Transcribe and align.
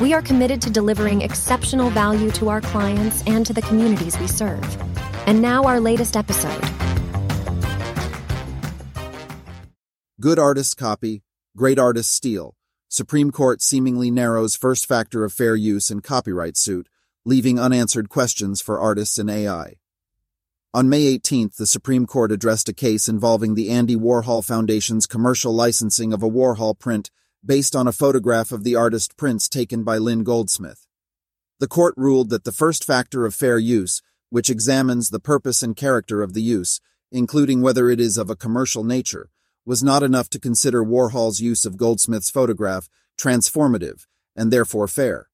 we 0.00 0.12
are 0.12 0.20
committed 0.20 0.60
to 0.60 0.70
delivering 0.70 1.22
exceptional 1.22 1.88
value 1.90 2.30
to 2.32 2.50
our 2.50 2.60
clients 2.60 3.22
and 3.26 3.46
to 3.46 3.52
the 3.54 3.62
communities 3.62 4.18
we 4.18 4.26
serve. 4.26 4.64
And 5.26 5.40
now, 5.40 5.64
our 5.64 5.80
latest 5.80 6.16
episode. 6.16 6.62
Good 10.20 10.38
artist 10.38 10.76
copy, 10.76 11.22
great 11.56 11.78
artist 11.78 12.12
steal. 12.12 12.56
Supreme 12.88 13.30
Court 13.30 13.62
seemingly 13.62 14.10
narrows 14.10 14.54
first 14.54 14.86
factor 14.86 15.24
of 15.24 15.32
fair 15.32 15.56
use 15.56 15.90
in 15.90 16.00
copyright 16.00 16.56
suit, 16.56 16.88
leaving 17.24 17.58
unanswered 17.58 18.08
questions 18.08 18.60
for 18.60 18.78
artists 18.78 19.18
and 19.18 19.30
AI. 19.30 19.76
On 20.72 20.88
May 20.90 21.18
18th, 21.18 21.56
the 21.56 21.66
Supreme 21.66 22.06
Court 22.06 22.30
addressed 22.30 22.68
a 22.68 22.74
case 22.74 23.08
involving 23.08 23.54
the 23.54 23.70
Andy 23.70 23.96
Warhol 23.96 24.44
Foundation's 24.44 25.06
commercial 25.06 25.54
licensing 25.54 26.12
of 26.12 26.22
a 26.22 26.30
Warhol 26.30 26.78
print 26.78 27.10
based 27.46 27.76
on 27.76 27.86
a 27.86 27.92
photograph 27.92 28.50
of 28.50 28.64
the 28.64 28.74
artist 28.74 29.16
Prince 29.16 29.48
taken 29.48 29.84
by 29.84 29.98
Lynn 29.98 30.24
Goldsmith. 30.24 30.86
The 31.60 31.68
court 31.68 31.94
ruled 31.96 32.30
that 32.30 32.44
the 32.44 32.52
first 32.52 32.84
factor 32.84 33.24
of 33.24 33.34
fair 33.34 33.58
use, 33.58 34.02
which 34.28 34.50
examines 34.50 35.10
the 35.10 35.20
purpose 35.20 35.62
and 35.62 35.76
character 35.76 36.22
of 36.22 36.34
the 36.34 36.42
use, 36.42 36.80
including 37.12 37.62
whether 37.62 37.88
it 37.88 38.00
is 38.00 38.18
of 38.18 38.28
a 38.28 38.36
commercial 38.36 38.84
nature, 38.84 39.30
was 39.64 39.82
not 39.82 40.02
enough 40.02 40.28
to 40.30 40.40
consider 40.40 40.84
Warhol's 40.84 41.40
use 41.40 41.64
of 41.64 41.76
Goldsmith's 41.76 42.30
photograph 42.30 42.88
transformative 43.18 44.06
and 44.34 44.52
therefore 44.52 44.88
fair. 44.88 45.28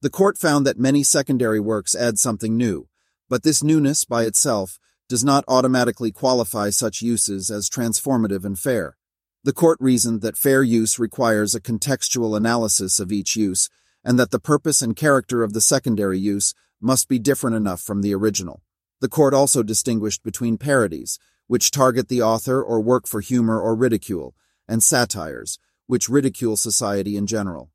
The 0.00 0.10
court 0.10 0.38
found 0.38 0.66
that 0.66 0.78
many 0.78 1.02
secondary 1.02 1.60
works 1.60 1.94
add 1.94 2.18
something 2.18 2.56
new, 2.56 2.88
but 3.28 3.42
this 3.42 3.62
newness 3.62 4.04
by 4.04 4.24
itself 4.24 4.78
does 5.08 5.24
not 5.24 5.44
automatically 5.46 6.10
qualify 6.10 6.70
such 6.70 7.02
uses 7.02 7.50
as 7.50 7.68
transformative 7.68 8.44
and 8.44 8.58
fair. 8.58 8.96
The 9.44 9.52
court 9.52 9.76
reasoned 9.78 10.22
that 10.22 10.38
fair 10.38 10.62
use 10.62 10.98
requires 10.98 11.54
a 11.54 11.60
contextual 11.60 12.34
analysis 12.34 12.98
of 12.98 13.12
each 13.12 13.36
use 13.36 13.68
and 14.02 14.18
that 14.18 14.30
the 14.30 14.38
purpose 14.38 14.80
and 14.80 14.96
character 14.96 15.42
of 15.42 15.52
the 15.52 15.60
secondary 15.60 16.18
use 16.18 16.54
must 16.80 17.08
be 17.08 17.18
different 17.18 17.54
enough 17.54 17.82
from 17.82 18.00
the 18.00 18.14
original. 18.14 18.62
The 19.00 19.08
court 19.08 19.34
also 19.34 19.62
distinguished 19.62 20.22
between 20.22 20.56
parodies, 20.56 21.18
which 21.46 21.70
target 21.70 22.08
the 22.08 22.22
author 22.22 22.62
or 22.62 22.80
work 22.80 23.06
for 23.06 23.20
humor 23.20 23.60
or 23.60 23.74
ridicule, 23.74 24.34
and 24.66 24.82
satires, 24.82 25.58
which 25.86 26.08
ridicule 26.08 26.56
society 26.56 27.14
in 27.14 27.26
general. 27.26 27.70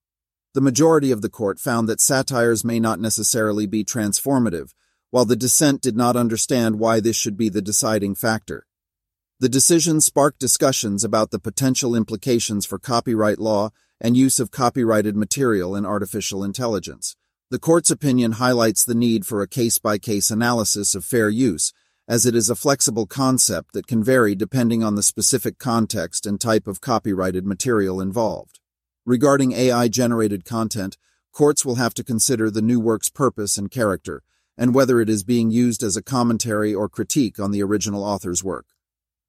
The 0.56 0.62
majority 0.62 1.12
of 1.12 1.22
the 1.22 1.30
court 1.30 1.60
found 1.60 1.88
that 1.88 2.02
satires 2.02 2.66
may 2.66 2.80
not 2.80 3.00
necessarily 3.00 3.68
be 3.68 3.86
transformative, 3.86 4.74
while 5.12 5.26
the 5.26 5.36
dissent 5.36 5.82
did 5.82 5.96
not 5.96 6.16
understand 6.16 6.80
why 6.80 7.00
this 7.00 7.16
should 7.16 7.38
be 7.38 7.50
the 7.50 7.62
deciding 7.62 8.16
factor. 8.16 8.66
The 9.42 9.48
decision 9.48 10.02
sparked 10.02 10.38
discussions 10.38 11.06
about 11.06 11.32
the 11.32 11.40
potential 11.40 11.96
implications 11.96 12.66
for 12.66 12.78
copyright 12.78 13.40
law 13.40 13.70
and 14.02 14.18
use 14.18 14.38
of 14.38 14.52
copyrighted 14.52 15.16
material 15.16 15.78
in 15.78 15.86
artificial 15.86 16.44
intelligence. 16.44 17.16
The 17.50 17.58
court's 17.58 17.90
opinion 17.90 18.34
highlights 18.34 18.84
the 18.84 18.96
need 18.96 19.26
for 19.26 19.42
a 19.42 19.48
case 19.48 19.80
by 19.80 19.98
case 19.98 20.30
analysis 20.30 20.94
of 20.94 21.06
fair 21.06 21.30
use, 21.30 21.72
as 22.06 22.26
it 22.26 22.36
is 22.36 22.50
a 22.50 22.56
flexible 22.56 23.06
concept 23.06 23.72
that 23.72 23.88
can 23.88 24.04
vary 24.04 24.36
depending 24.36 24.84
on 24.84 24.96
the 24.96 25.04
specific 25.04 25.58
context 25.58 26.26
and 26.26 26.42
type 26.42 26.68
of 26.68 26.82
copyrighted 26.82 27.46
material 27.46 28.02
involved. 28.02 28.60
Regarding 29.06 29.54
AI 29.54 29.88
generated 29.88 30.44
content, 30.44 30.98
courts 31.32 31.64
will 31.64 31.76
have 31.76 31.94
to 31.94 32.04
consider 32.04 32.52
the 32.52 32.62
new 32.62 32.82
work's 32.82 33.10
purpose 33.10 33.58
and 33.58 33.72
character, 33.72 34.22
and 34.58 34.76
whether 34.76 35.00
it 35.00 35.08
is 35.08 35.24
being 35.24 35.50
used 35.50 35.82
as 35.82 35.96
a 35.96 36.04
commentary 36.04 36.76
or 36.76 36.90
critique 36.90 37.40
on 37.40 37.52
the 37.52 37.64
original 37.64 38.04
author's 38.04 38.44
work. 38.44 38.66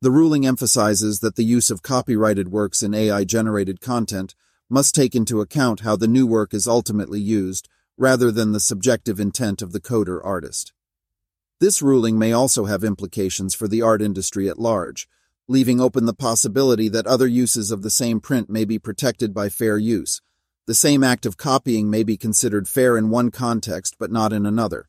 The 0.02 0.10
ruling 0.10 0.46
emphasizes 0.46 1.20
that 1.20 1.36
the 1.36 1.44
use 1.44 1.70
of 1.70 1.82
copyrighted 1.82 2.48
works 2.50 2.82
in 2.82 2.94
AI 2.94 3.24
generated 3.24 3.82
content 3.82 4.34
must 4.70 4.94
take 4.94 5.14
into 5.14 5.42
account 5.42 5.80
how 5.80 5.94
the 5.94 6.08
new 6.08 6.26
work 6.26 6.54
is 6.54 6.66
ultimately 6.66 7.20
used 7.20 7.68
rather 7.98 8.30
than 8.30 8.52
the 8.52 8.60
subjective 8.60 9.20
intent 9.20 9.60
of 9.60 9.72
the 9.72 9.80
coder 9.80 10.18
artist. 10.24 10.72
This 11.60 11.82
ruling 11.82 12.18
may 12.18 12.32
also 12.32 12.64
have 12.64 12.82
implications 12.82 13.54
for 13.54 13.68
the 13.68 13.82
art 13.82 14.00
industry 14.00 14.48
at 14.48 14.58
large, 14.58 15.06
leaving 15.46 15.82
open 15.82 16.06
the 16.06 16.14
possibility 16.14 16.88
that 16.88 17.06
other 17.06 17.26
uses 17.26 17.70
of 17.70 17.82
the 17.82 17.90
same 17.90 18.20
print 18.20 18.48
may 18.48 18.64
be 18.64 18.78
protected 18.78 19.34
by 19.34 19.50
fair 19.50 19.76
use. 19.76 20.22
The 20.66 20.74
same 20.74 21.04
act 21.04 21.26
of 21.26 21.36
copying 21.36 21.90
may 21.90 22.04
be 22.04 22.16
considered 22.16 22.68
fair 22.68 22.96
in 22.96 23.10
one 23.10 23.30
context 23.30 23.96
but 23.98 24.10
not 24.10 24.32
in 24.32 24.46
another. 24.46 24.88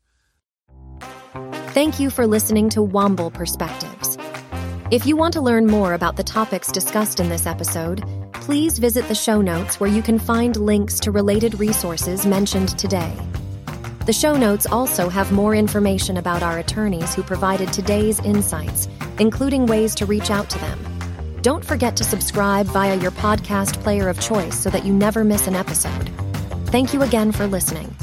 Thank 1.74 2.00
you 2.00 2.08
for 2.08 2.26
listening 2.26 2.70
to 2.70 2.80
Womble 2.80 3.32
Perspectives. 3.32 3.91
If 4.92 5.06
you 5.06 5.16
want 5.16 5.32
to 5.32 5.40
learn 5.40 5.68
more 5.68 5.94
about 5.94 6.16
the 6.16 6.22
topics 6.22 6.70
discussed 6.70 7.18
in 7.18 7.30
this 7.30 7.46
episode, 7.46 8.04
please 8.34 8.78
visit 8.78 9.08
the 9.08 9.14
show 9.14 9.40
notes 9.40 9.80
where 9.80 9.88
you 9.88 10.02
can 10.02 10.18
find 10.18 10.54
links 10.54 11.00
to 11.00 11.10
related 11.10 11.58
resources 11.58 12.26
mentioned 12.26 12.78
today. 12.78 13.16
The 14.04 14.12
show 14.12 14.36
notes 14.36 14.66
also 14.66 15.08
have 15.08 15.32
more 15.32 15.54
information 15.54 16.18
about 16.18 16.42
our 16.42 16.58
attorneys 16.58 17.14
who 17.14 17.22
provided 17.22 17.72
today's 17.72 18.20
insights, 18.20 18.86
including 19.18 19.64
ways 19.64 19.94
to 19.94 20.04
reach 20.04 20.30
out 20.30 20.50
to 20.50 20.58
them. 20.58 21.38
Don't 21.40 21.64
forget 21.64 21.96
to 21.96 22.04
subscribe 22.04 22.66
via 22.66 22.96
your 22.96 23.12
podcast 23.12 23.80
player 23.82 24.10
of 24.10 24.20
choice 24.20 24.58
so 24.58 24.68
that 24.68 24.84
you 24.84 24.92
never 24.92 25.24
miss 25.24 25.46
an 25.46 25.54
episode. 25.54 26.10
Thank 26.66 26.92
you 26.92 27.00
again 27.00 27.32
for 27.32 27.46
listening. 27.46 27.96